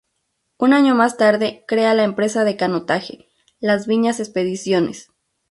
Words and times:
Un 0.57 0.73
año 0.73 0.95
más 0.95 1.15
tarde 1.15 1.63
crea 1.67 1.93
la 1.93 2.03
empresa 2.03 2.43
de 2.43 2.57
canotaje 2.57 3.27
"Las 3.59 3.85
Viñas 3.85 4.19
Expediciones". 4.19 5.11